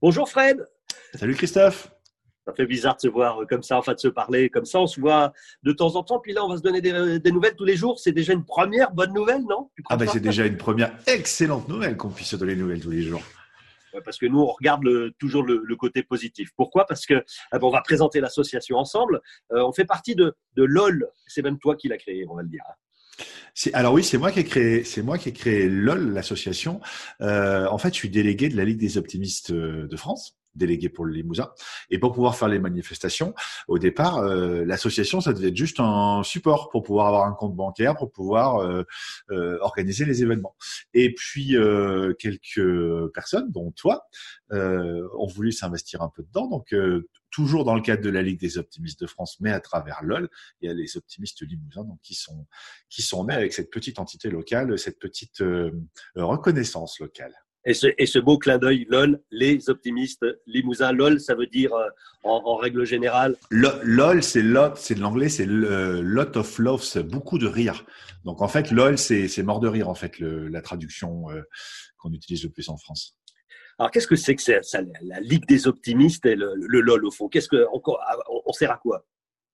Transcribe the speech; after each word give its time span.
Bonjour 0.00 0.28
Fred. 0.28 0.64
Salut 1.14 1.34
Christophe. 1.34 1.90
Ça 2.46 2.54
fait 2.54 2.66
bizarre 2.66 2.94
de 2.94 3.00
se 3.00 3.08
voir 3.08 3.44
comme 3.48 3.64
ça, 3.64 3.78
enfin 3.78 3.94
de 3.94 3.98
se 3.98 4.06
parler 4.06 4.48
comme 4.48 4.64
ça. 4.64 4.78
On 4.78 4.86
se 4.86 5.00
voit 5.00 5.32
de 5.64 5.72
temps 5.72 5.96
en 5.96 6.04
temps, 6.04 6.20
puis 6.20 6.32
là 6.32 6.44
on 6.44 6.48
va 6.48 6.56
se 6.56 6.62
donner 6.62 6.80
des, 6.80 7.32
nouvelles 7.32 7.56
tous 7.56 7.64
les 7.64 7.74
jours. 7.74 7.98
C'est 7.98 8.12
déjà 8.12 8.32
une 8.32 8.44
première 8.44 8.92
bonne 8.92 9.12
nouvelle, 9.12 9.42
non? 9.42 9.70
Ah 9.90 9.96
ben 9.96 10.06
c'est 10.06 10.20
déjà 10.20 10.46
une 10.46 10.56
première 10.56 10.96
excellente 11.08 11.68
nouvelle 11.68 11.96
qu'on 11.96 12.10
puisse 12.10 12.28
se 12.28 12.36
donner 12.36 12.54
des 12.54 12.62
nouvelles 12.62 12.80
tous 12.80 12.90
les 12.90 13.02
jours. 13.02 13.22
parce 14.04 14.18
que 14.18 14.26
nous 14.26 14.38
on 14.38 14.46
regarde 14.46 14.84
toujours 15.18 15.42
le, 15.42 15.76
côté 15.76 16.04
positif. 16.04 16.50
Pourquoi? 16.56 16.86
Parce 16.86 17.04
que 17.04 17.24
ah 17.50 17.58
on 17.60 17.70
va 17.70 17.80
présenter 17.80 18.20
l'association 18.20 18.76
ensemble. 18.76 19.20
Euh, 19.52 19.64
on 19.64 19.72
fait 19.72 19.84
partie 19.84 20.14
de, 20.14 20.32
de 20.54 20.62
LOL. 20.62 21.08
C'est 21.26 21.42
même 21.42 21.58
toi 21.58 21.74
qui 21.74 21.88
l'as 21.88 21.98
créé, 21.98 22.24
on 22.28 22.36
va 22.36 22.42
le 22.42 22.48
dire 22.48 22.62
alors 23.72 23.92
oui, 23.92 24.04
c'est 24.04 24.18
moi 24.18 24.30
qui 24.30 24.40
ai 24.40 24.44
créé, 24.44 24.84
c'est 24.84 25.02
moi 25.02 25.18
qui 25.18 25.30
ai 25.30 25.32
créé 25.32 25.68
LOL, 25.68 26.12
l'association. 26.12 26.80
Euh, 27.20 27.66
en 27.68 27.78
fait, 27.78 27.88
je 27.88 27.98
suis 27.98 28.10
délégué 28.10 28.48
de 28.48 28.56
la 28.56 28.64
Ligue 28.64 28.78
des 28.78 28.98
optimistes 28.98 29.50
euh, 29.50 29.88
de 29.88 29.96
France 29.96 30.36
délégué 30.58 30.88
pour 30.88 31.06
le 31.06 31.14
Limousin. 31.14 31.50
Et 31.90 31.98
pour 31.98 32.12
pouvoir 32.12 32.36
faire 32.36 32.48
les 32.48 32.58
manifestations, 32.58 33.34
au 33.66 33.78
départ, 33.78 34.18
euh, 34.18 34.64
l'association, 34.64 35.20
ça 35.20 35.32
devait 35.32 35.48
être 35.48 35.56
juste 35.56 35.80
un 35.80 36.22
support 36.22 36.68
pour 36.68 36.82
pouvoir 36.82 37.06
avoir 37.06 37.26
un 37.26 37.32
compte 37.32 37.54
bancaire, 37.54 37.96
pour 37.96 38.12
pouvoir 38.12 38.56
euh, 38.56 38.82
euh, 39.30 39.58
organiser 39.60 40.04
les 40.04 40.22
événements. 40.22 40.56
Et 40.92 41.14
puis, 41.14 41.56
quelques 42.18 43.12
personnes, 43.12 43.50
dont 43.50 43.70
toi, 43.72 44.06
ont 44.50 45.26
voulu 45.26 45.52
s'investir 45.52 46.02
un 46.02 46.10
peu 46.14 46.22
dedans. 46.22 46.48
Donc, 46.48 46.74
toujours 47.30 47.64
dans 47.64 47.74
le 47.74 47.82
cadre 47.82 48.02
de 48.02 48.10
la 48.10 48.22
Ligue 48.22 48.40
des 48.40 48.58
optimistes 48.58 49.00
de 49.00 49.06
France, 49.06 49.38
mais 49.40 49.52
à 49.52 49.60
travers 49.60 50.02
LOL, 50.02 50.28
il 50.60 50.68
y 50.68 50.70
a 50.70 50.74
les 50.74 50.96
optimistes 50.96 51.42
limousins 51.42 51.84
donc, 51.84 52.00
qui, 52.02 52.14
sont, 52.14 52.46
qui 52.88 53.02
sont 53.02 53.24
nés 53.26 53.34
avec 53.34 53.52
cette 53.52 53.70
petite 53.70 53.98
entité 53.98 54.30
locale, 54.30 54.78
cette 54.78 54.98
petite 54.98 55.42
reconnaissance 56.14 56.98
locale. 57.00 57.34
Et 57.68 57.74
ce, 57.74 57.86
et 57.98 58.06
ce 58.06 58.18
beau 58.18 58.38
clin 58.38 58.56
d'œil, 58.56 58.86
LOL, 58.88 59.20
les 59.30 59.68
optimistes 59.68 60.24
limousins. 60.46 60.90
LOL, 60.90 61.20
ça 61.20 61.34
veut 61.34 61.46
dire 61.46 61.74
euh, 61.74 61.86
en, 62.24 62.56
règle 62.56 62.86
générale 62.86 63.36
LOL, 63.50 64.22
c'est 64.22 64.40
lot, 64.40 64.74
c'est 64.76 64.94
de 64.94 65.00
l'anglais, 65.00 65.28
c'est 65.28 65.44
lot 65.44 66.34
of 66.38 66.58
love, 66.58 66.82
c'est 66.82 67.02
beaucoup 67.02 67.36
de 67.36 67.46
rire. 67.46 67.84
Donc 68.24 68.40
en 68.40 68.48
fait, 68.48 68.70
LOL, 68.70 68.96
c'est 68.96 69.42
mort 69.42 69.60
de 69.60 69.68
rire, 69.68 69.90
en 69.90 69.94
fait, 69.94 70.18
la 70.18 70.62
traduction 70.62 71.30
euh, 71.30 71.42
qu'on 71.98 72.10
utilise 72.14 72.42
le 72.42 72.48
plus 72.48 72.70
en 72.70 72.78
France. 72.78 73.18
Alors 73.78 73.90
qu'est-ce 73.90 74.08
que 74.08 74.16
c'est 74.16 74.34
que 74.34 74.42
ça, 74.42 74.80
la 75.02 75.20
Ligue 75.20 75.46
des 75.46 75.68
optimistes 75.68 76.24
et 76.24 76.36
le, 76.36 76.54
le 76.56 76.80
LOL 76.80 77.04
au 77.04 77.10
fond? 77.10 77.28
Qu'est-ce 77.28 77.48
que 77.48 77.66
encore 77.70 78.00
on 78.46 78.52
sert 78.54 78.70
à 78.72 78.78
quoi? 78.78 79.04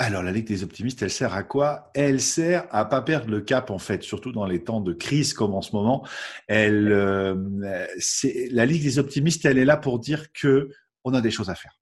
Alors, 0.00 0.22
la 0.22 0.30
Ligue 0.30 0.46
des 0.46 0.62
optimistes, 0.62 1.02
elle 1.02 1.10
sert 1.10 1.34
à 1.34 1.42
quoi? 1.42 1.90
Elle 1.92 2.20
sert 2.20 2.68
à 2.70 2.84
pas 2.84 3.02
perdre 3.02 3.30
le 3.30 3.40
cap, 3.40 3.68
en 3.70 3.78
fait, 3.78 4.04
surtout 4.04 4.30
dans 4.30 4.46
les 4.46 4.62
temps 4.62 4.80
de 4.80 4.92
crise 4.92 5.34
comme 5.34 5.54
en 5.54 5.60
ce 5.60 5.74
moment. 5.74 6.06
Elle, 6.46 6.92
euh, 6.92 7.34
la 8.52 8.64
Ligue 8.64 8.84
des 8.84 9.00
optimistes, 9.00 9.44
elle 9.44 9.58
est 9.58 9.64
là 9.64 9.76
pour 9.76 9.98
dire 9.98 10.32
que 10.32 10.70
on 11.02 11.14
a 11.14 11.20
des 11.20 11.32
choses 11.32 11.50
à 11.50 11.56
faire. 11.56 11.80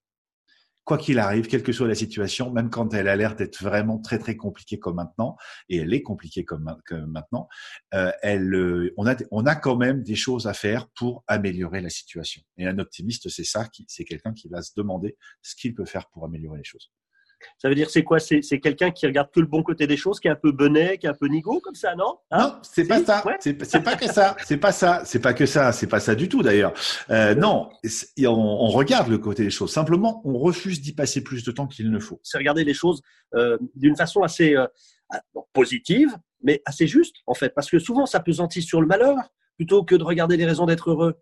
Quoi 0.84 0.96
qu'il 0.96 1.18
arrive, 1.18 1.46
quelle 1.46 1.62
que 1.62 1.72
soit 1.72 1.88
la 1.88 1.94
situation, 1.94 2.50
même 2.52 2.70
quand 2.70 2.94
elle 2.94 3.08
a 3.08 3.16
l'air 3.16 3.34
d'être 3.34 3.62
vraiment 3.62 3.98
très 3.98 4.18
très 4.18 4.36
compliquée 4.36 4.78
comme 4.78 4.96
maintenant, 4.96 5.36
et 5.68 5.78
elle 5.78 5.92
est 5.92 6.02
compliquée 6.02 6.44
comme, 6.44 6.74
maintenant, 7.08 7.48
euh, 7.92 8.12
elle, 8.22 8.54
euh, 8.54 8.94
on 8.96 9.06
a 9.06 9.16
on 9.30 9.44
a 9.44 9.56
quand 9.56 9.76
même 9.76 10.02
des 10.02 10.14
choses 10.14 10.46
à 10.46 10.54
faire 10.54 10.88
pour 10.94 11.22
améliorer 11.26 11.82
la 11.82 11.90
situation. 11.90 12.40
Et 12.56 12.66
un 12.66 12.78
optimiste, 12.78 13.28
c'est 13.28 13.44
ça, 13.44 13.68
c'est 13.88 14.04
quelqu'un 14.04 14.32
qui 14.32 14.48
va 14.48 14.62
se 14.62 14.72
demander 14.74 15.18
ce 15.42 15.54
qu'il 15.54 15.74
peut 15.74 15.84
faire 15.84 16.08
pour 16.08 16.24
améliorer 16.24 16.58
les 16.58 16.64
choses. 16.64 16.92
Ça 17.58 17.68
veut 17.68 17.74
dire 17.74 17.88
c'est 17.88 18.02
quoi? 18.02 18.18
C'est 18.18 18.60
quelqu'un 18.60 18.90
qui 18.90 19.06
regarde 19.06 19.30
que 19.32 19.40
le 19.40 19.46
bon 19.46 19.62
côté 19.62 19.86
des 19.86 19.96
choses, 19.96 20.20
qui 20.20 20.28
est 20.28 20.30
un 20.30 20.36
peu 20.36 20.52
benet, 20.52 20.98
qui 20.98 21.06
est 21.06 21.10
un 21.10 21.14
peu 21.14 21.26
nigo 21.26 21.60
comme 21.60 21.74
ça, 21.74 21.94
non? 21.94 22.18
Hein? 22.30 22.38
Non, 22.38 22.54
c'est 22.62 22.86
pas 22.86 23.02
ça. 23.02 23.24
C'est 23.40 23.82
pas 23.82 23.96
que 23.96 24.06
ça. 24.06 24.36
C'est 24.44 24.58
pas 24.58 24.72
ça. 24.72 25.02
C'est 25.04 25.20
pas 25.20 25.32
que 25.32 25.46
ça. 25.46 25.72
C'est 25.72 25.86
pas 25.86 26.00
ça 26.00 26.14
du 26.14 26.28
tout 26.28 26.42
d'ailleurs. 26.42 26.74
Euh, 27.10 27.34
non, 27.34 27.70
on, 28.26 28.68
regarde 28.68 29.08
le 29.08 29.18
côté 29.18 29.42
des 29.42 29.50
choses. 29.50 29.72
Simplement, 29.72 30.20
on 30.24 30.38
refuse 30.38 30.82
d'y 30.82 30.92
passer 30.92 31.22
plus 31.22 31.44
de 31.44 31.50
temps 31.50 31.66
qu'il 31.66 31.90
ne 31.90 31.98
faut. 31.98 32.20
C'est 32.22 32.36
regarder 32.38 32.64
les 32.64 32.74
choses 32.74 33.00
euh, 33.34 33.56
d'une 33.74 33.96
façon 33.96 34.22
assez 34.22 34.54
euh, 34.54 34.66
positive, 35.52 36.14
mais 36.42 36.60
assez 36.66 36.86
juste 36.86 37.16
en 37.26 37.34
fait, 37.34 37.54
parce 37.54 37.70
que 37.70 37.78
souvent 37.78 38.06
ça 38.06 38.20
pesantit 38.20 38.62
sur 38.62 38.80
le 38.80 38.86
malheur 38.86 39.16
plutôt 39.56 39.82
que 39.84 39.94
de 39.94 40.04
regarder 40.04 40.36
les 40.36 40.44
raisons 40.44 40.66
d'être 40.66 40.90
heureux. 40.90 41.18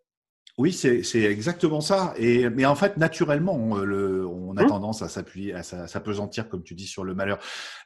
Oui, 0.57 0.73
c'est 0.73 1.03
exactement 1.23 1.81
ça. 1.81 2.15
Et 2.17 2.49
mais 2.49 2.65
en 2.65 2.77
fait, 2.77 2.97
naturellement, 2.97 3.55
on, 3.55 3.75
le, 3.75 4.25
on 4.25 4.57
a 4.57 4.63
mmh. 4.63 4.69
tendance 4.69 5.03
à 5.03 5.09
s'appuyer, 5.09 5.53
à 5.53 5.65
s'apesantir, 5.65 6.49
comme 6.49 6.63
tu 6.63 6.77
dis, 6.77 6.87
sur 6.87 7.03
le 7.03 7.13
malheur. 7.13 7.41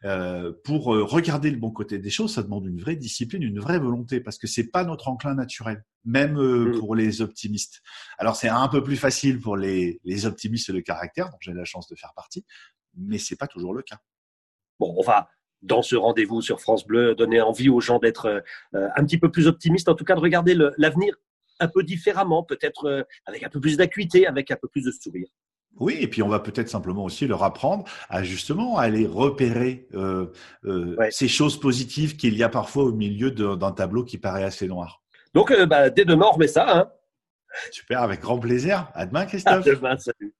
Euh, 0.04 0.52
pour 0.64 0.94
euh, 0.94 1.02
regarder 1.02 1.50
le 1.50 1.56
bon 1.56 1.70
côté 1.70 1.98
des 1.98 2.10
choses, 2.10 2.34
ça 2.34 2.42
demande 2.42 2.66
une 2.66 2.78
vraie 2.78 2.96
discipline, 2.96 3.42
une 3.42 3.58
vraie 3.58 3.78
volonté, 3.78 4.20
parce 4.20 4.36
que 4.36 4.46
c'est 4.46 4.70
pas 4.70 4.84
notre 4.84 5.08
enclin 5.08 5.34
naturel, 5.34 5.82
même 6.04 6.38
euh, 6.38 6.66
mmh. 6.66 6.78
pour 6.78 6.94
les 6.94 7.22
optimistes. 7.22 7.80
Alors 8.18 8.36
c'est 8.36 8.50
un 8.50 8.68
peu 8.68 8.82
plus 8.82 8.96
facile 8.96 9.40
pour 9.40 9.56
les, 9.56 9.98
les 10.04 10.26
optimistes 10.26 10.70
de 10.70 10.80
caractère, 10.80 11.30
dont 11.30 11.38
j'ai 11.40 11.54
la 11.54 11.64
chance 11.64 11.88
de 11.88 11.96
faire 11.96 12.12
partie, 12.14 12.44
mais 12.94 13.16
c'est 13.16 13.36
pas 13.36 13.46
toujours 13.46 13.72
le 13.72 13.80
cas. 13.80 13.98
Bon, 14.78 14.94
on 14.98 15.02
va 15.02 15.30
dans 15.62 15.82
ce 15.82 15.96
rendez-vous 15.96 16.42
sur 16.42 16.60
France 16.60 16.86
Bleu 16.86 17.14
donner 17.14 17.40
envie 17.40 17.68
aux 17.68 17.80
gens 17.80 17.98
d'être 17.98 18.42
euh, 18.74 18.88
un 18.94 19.04
petit 19.04 19.18
peu 19.18 19.30
plus 19.30 19.46
optimistes, 19.46 19.88
en 19.88 19.94
tout 19.94 20.04
cas 20.04 20.14
de 20.14 20.20
regarder 20.20 20.54
l'avenir 20.76 21.16
un 21.60 21.68
peu 21.68 21.82
différemment, 21.82 22.42
peut-être 22.42 22.86
euh, 22.86 23.02
avec 23.26 23.42
un 23.42 23.48
peu 23.48 23.60
plus 23.60 23.76
d'acuité, 23.76 24.26
avec 24.26 24.50
un 24.50 24.56
peu 24.56 24.68
plus 24.68 24.84
de 24.84 24.90
sourire. 24.90 25.28
Oui, 25.78 25.96
et 26.00 26.08
puis 26.08 26.22
on 26.22 26.28
va 26.28 26.40
peut-être 26.40 26.68
simplement 26.68 27.04
aussi 27.04 27.26
leur 27.26 27.44
apprendre 27.44 27.84
à 28.08 28.24
justement 28.24 28.78
aller 28.78 29.06
repérer 29.06 29.86
euh, 29.94 30.26
euh, 30.64 30.96
ces 31.10 31.28
choses 31.28 31.60
positives 31.60 32.16
qu'il 32.16 32.36
y 32.36 32.42
a 32.42 32.48
parfois 32.48 32.84
au 32.84 32.92
milieu 32.92 33.30
d'un 33.30 33.72
tableau 33.72 34.02
qui 34.02 34.18
paraît 34.18 34.42
assez 34.42 34.66
noir. 34.66 35.02
Donc, 35.34 35.52
bah, 35.66 35.90
dès 35.90 36.04
demain, 36.04 36.26
on 36.28 36.32
remet 36.32 36.48
ça. 36.48 36.78
Hein 36.78 36.90
Super, 37.70 38.02
avec 38.02 38.20
grand 38.20 38.38
plaisir. 38.38 38.90
À 38.94 39.06
demain, 39.06 39.26
Christophe. 39.26 39.66
À 39.66 39.70
demain, 39.70 39.96
salut. 39.98 40.34